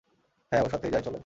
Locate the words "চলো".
1.03-1.19